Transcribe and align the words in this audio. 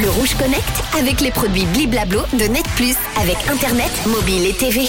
Le 0.00 0.10
Rouge 0.10 0.34
Connect 0.34 0.82
avec 0.98 1.20
les 1.20 1.30
produits 1.30 1.66
Bliblablo 1.66 2.22
de 2.32 2.44
Net 2.44 2.66
Plus 2.76 2.96
avec 3.20 3.36
Internet, 3.48 3.90
mobile 4.06 4.46
et 4.46 4.54
TV. 4.54 4.88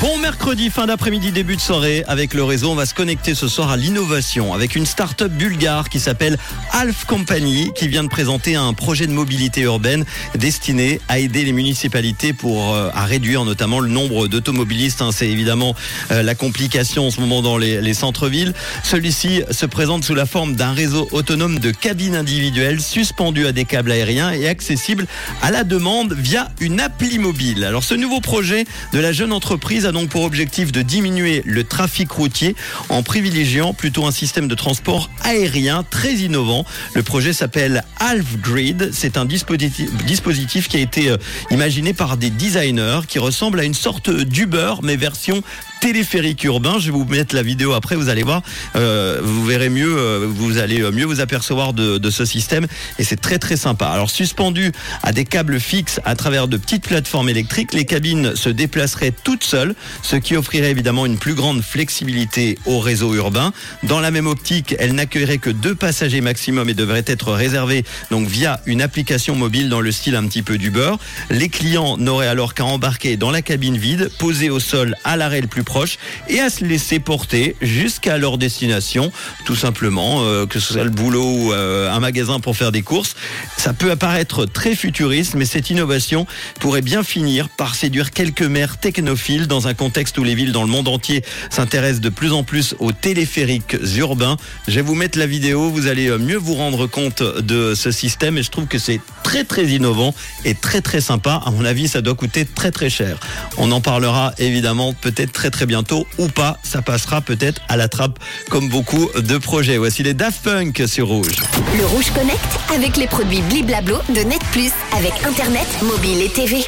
Bon 0.00 0.18
mercredi, 0.18 0.70
fin 0.70 0.86
d'après-midi, 0.86 1.30
début 1.30 1.56
de 1.56 1.60
soirée. 1.60 2.04
Avec 2.08 2.34
le 2.34 2.42
réseau, 2.44 2.70
on 2.70 2.74
va 2.74 2.84
se 2.84 2.94
connecter 2.94 3.34
ce 3.34 3.48
soir 3.48 3.70
à 3.70 3.76
l'innovation 3.76 4.52
avec 4.52 4.74
une 4.74 4.84
start-up 4.84 5.32
bulgare 5.32 5.88
qui 5.88 5.98
s'appelle 5.98 6.36
Alf 6.72 7.04
Company 7.06 7.70
qui 7.74 7.88
vient 7.88 8.02
de 8.02 8.08
présenter 8.08 8.54
un 8.54 8.74
projet 8.74 9.06
de 9.06 9.12
mobilité 9.12 9.62
urbaine 9.62 10.04
destiné 10.34 11.00
à 11.08 11.18
aider 11.20 11.44
les 11.44 11.52
municipalités 11.52 12.32
pour 12.32 12.74
euh, 12.74 12.90
à 12.92 13.04
réduire 13.04 13.44
notamment 13.44 13.80
le 13.80 13.88
nombre 13.88 14.26
d'automobilistes. 14.26 15.00
hein. 15.00 15.10
C'est 15.12 15.28
évidemment 15.28 15.74
euh, 16.10 16.22
la 16.22 16.34
complication 16.34 17.06
en 17.06 17.10
ce 17.10 17.20
moment 17.20 17.40
dans 17.40 17.56
les, 17.56 17.80
les 17.80 17.94
centres-villes. 17.94 18.52
Celui-ci 18.82 19.42
se 19.50 19.64
présente 19.64 20.04
sous 20.04 20.14
la 20.14 20.26
forme 20.26 20.54
d'un 20.54 20.72
réseau 20.72 21.08
autonome 21.12 21.60
de 21.60 21.70
cabines 21.70 22.16
individuelles 22.16 22.82
suspendues 22.82 23.46
à 23.46 23.52
des 23.52 23.64
câbles 23.64 23.92
aériens 23.92 24.32
et 24.32 24.48
accessible 24.48 25.06
à 25.40 25.50
la 25.50 25.64
demande 25.64 26.12
via 26.12 26.50
une 26.60 26.80
appli 26.80 27.18
mobile. 27.18 27.64
Alors 27.64 27.84
ce 27.84 27.94
nouveau 27.94 28.20
projet 28.20 28.64
de 28.92 28.98
la 28.98 29.12
jeune 29.12 29.32
entreprise 29.32 29.83
a 29.86 29.92
donc 29.92 30.08
pour 30.08 30.22
objectif 30.22 30.72
de 30.72 30.82
diminuer 30.82 31.42
le 31.44 31.64
trafic 31.64 32.10
routier 32.10 32.54
en 32.88 33.02
privilégiant 33.02 33.74
plutôt 33.74 34.06
un 34.06 34.10
système 34.10 34.48
de 34.48 34.54
transport 34.54 35.10
aérien 35.22 35.84
très 35.88 36.14
innovant. 36.14 36.64
Le 36.94 37.02
projet 37.02 37.32
s'appelle 37.32 37.84
Half 37.98 38.38
Grid. 38.40 38.90
C'est 38.92 39.16
un 39.16 39.24
dispositif, 39.24 40.68
qui 40.68 40.76
a 40.76 40.80
été 40.80 41.10
euh, 41.10 41.16
imaginé 41.50 41.92
par 41.92 42.16
des 42.16 42.30
designers 42.30 43.00
qui 43.08 43.18
ressemble 43.18 43.60
à 43.60 43.64
une 43.64 43.74
sorte 43.74 44.10
d'Uber 44.10 44.74
mais 44.82 44.96
version 44.96 45.42
téléphérique 45.80 46.44
urbain. 46.44 46.78
Je 46.78 46.86
vais 46.86 46.92
vous 46.92 47.04
mettre 47.04 47.34
la 47.34 47.42
vidéo 47.42 47.72
après, 47.72 47.96
vous 47.96 48.08
allez 48.08 48.22
voir, 48.22 48.42
euh, 48.76 49.20
vous 49.22 49.44
verrez 49.44 49.68
mieux, 49.68 49.96
euh, 49.98 50.26
vous 50.26 50.58
allez 50.58 50.80
mieux 50.92 51.04
vous 51.04 51.20
apercevoir 51.20 51.74
de, 51.74 51.98
de 51.98 52.10
ce 52.10 52.24
système 52.24 52.66
et 52.98 53.04
c'est 53.04 53.20
très 53.20 53.38
très 53.38 53.56
sympa. 53.56 53.86
Alors 53.86 54.10
suspendu 54.10 54.72
à 55.02 55.12
des 55.12 55.24
câbles 55.24 55.60
fixes 55.60 56.00
à 56.04 56.14
travers 56.14 56.48
de 56.48 56.56
petites 56.56 56.86
plateformes 56.86 57.28
électriques, 57.28 57.74
les 57.74 57.84
cabines 57.84 58.34
se 58.34 58.48
déplaceraient 58.48 59.12
toutes 59.24 59.44
seules, 59.44 59.73
ce 60.02 60.16
qui 60.16 60.36
offrirait 60.36 60.70
évidemment 60.70 61.06
une 61.06 61.18
plus 61.18 61.34
grande 61.34 61.62
flexibilité 61.62 62.58
au 62.66 62.78
réseau 62.78 63.14
urbain. 63.14 63.52
Dans 63.82 64.00
la 64.00 64.10
même 64.10 64.26
optique, 64.26 64.74
elles 64.78 64.94
n'accueilleraient 64.94 65.38
que 65.38 65.50
deux 65.50 65.74
passagers 65.74 66.20
maximum 66.20 66.68
et 66.68 66.74
devraient 66.74 67.04
être 67.06 67.32
réservées 67.32 67.84
donc 68.10 68.26
via 68.28 68.60
une 68.66 68.82
application 68.82 69.34
mobile 69.34 69.68
dans 69.68 69.80
le 69.80 69.92
style 69.92 70.16
un 70.16 70.26
petit 70.26 70.42
peu 70.42 70.58
d'Uber. 70.58 70.92
Les 71.30 71.48
clients 71.48 71.96
n'auraient 71.96 72.28
alors 72.28 72.54
qu'à 72.54 72.64
embarquer 72.64 73.16
dans 73.16 73.30
la 73.30 73.42
cabine 73.42 73.76
vide, 73.76 74.10
posée 74.18 74.50
au 74.50 74.60
sol 74.60 74.96
à 75.04 75.16
l'arrêt 75.16 75.40
le 75.40 75.46
plus 75.46 75.64
proche 75.64 75.98
et 76.28 76.40
à 76.40 76.50
se 76.50 76.64
laisser 76.64 76.98
porter 76.98 77.56
jusqu'à 77.60 78.18
leur 78.18 78.38
destination, 78.38 79.12
tout 79.44 79.56
simplement, 79.56 80.22
euh, 80.22 80.46
que 80.46 80.58
ce 80.58 80.72
soit 80.72 80.84
le 80.84 80.90
boulot 80.90 81.24
ou 81.24 81.52
euh, 81.52 81.90
un 81.90 82.00
magasin 82.00 82.40
pour 82.40 82.56
faire 82.56 82.72
des 82.72 82.82
courses. 82.82 83.16
Ça 83.56 83.72
peut 83.72 83.90
apparaître 83.90 84.46
très 84.46 84.74
futuriste, 84.74 85.34
mais 85.34 85.44
cette 85.44 85.70
innovation 85.70 86.26
pourrait 86.60 86.82
bien 86.82 87.02
finir 87.02 87.48
par 87.48 87.74
séduire 87.74 88.10
quelques 88.10 88.42
maires 88.42 88.78
technophiles 88.78 89.46
dans 89.46 89.63
un 89.66 89.74
contexte 89.74 90.18
où 90.18 90.24
les 90.24 90.34
villes 90.34 90.52
dans 90.52 90.62
le 90.62 90.68
monde 90.68 90.88
entier 90.88 91.24
s'intéressent 91.50 92.00
de 92.00 92.08
plus 92.08 92.32
en 92.32 92.42
plus 92.42 92.74
aux 92.78 92.92
téléphériques 92.92 93.76
urbains. 93.96 94.36
Je 94.68 94.74
vais 94.74 94.82
vous 94.82 94.94
mettre 94.94 95.18
la 95.18 95.26
vidéo, 95.26 95.70
vous 95.70 95.86
allez 95.86 96.08
euh, 96.08 96.18
mieux 96.18 96.36
vous 96.36 96.54
rendre 96.54 96.86
compte 96.86 97.22
de 97.22 97.74
ce 97.74 97.90
système 97.90 98.38
et 98.38 98.42
je 98.42 98.50
trouve 98.50 98.66
que 98.66 98.78
c'est 98.78 99.00
très 99.22 99.44
très 99.44 99.64
innovant 99.66 100.14
et 100.44 100.54
très 100.54 100.80
très 100.80 101.00
sympa. 101.00 101.40
À 101.44 101.50
mon 101.50 101.64
avis, 101.64 101.88
ça 101.88 102.00
doit 102.00 102.14
coûter 102.14 102.44
très 102.44 102.70
très 102.70 102.90
cher. 102.90 103.18
On 103.56 103.72
en 103.72 103.80
parlera 103.80 104.32
évidemment 104.38 104.92
peut-être 104.92 105.32
très 105.32 105.50
très 105.50 105.66
bientôt 105.66 106.06
ou 106.18 106.28
pas. 106.28 106.58
Ça 106.62 106.82
passera 106.82 107.20
peut-être 107.20 107.62
à 107.68 107.76
la 107.76 107.88
trappe 107.88 108.18
comme 108.50 108.68
beaucoup 108.68 109.08
de 109.16 109.38
projets. 109.38 109.78
Voici 109.78 110.02
les 110.02 110.14
Daft 110.14 110.42
Punk 110.42 110.82
sur 110.86 111.08
Rouge. 111.08 111.36
Le 111.76 111.86
Rouge 111.86 112.10
Connect 112.14 112.40
avec 112.74 112.96
les 112.96 113.06
produits 113.06 113.42
Bliblablo 113.42 113.98
de 114.08 114.20
Net 114.20 114.42
Plus 114.52 114.72
avec 114.96 115.12
Internet, 115.24 115.66
mobile 115.82 116.22
et 116.22 116.28
TV. 116.28 116.58